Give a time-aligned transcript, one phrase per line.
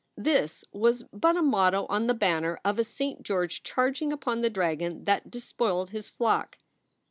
[0.17, 4.49] This was but a motto on the banner of a Saint George charging upon the
[4.49, 6.57] dragon that despoiled his flock.